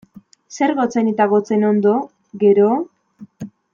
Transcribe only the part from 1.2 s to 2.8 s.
gotzainondo, gero?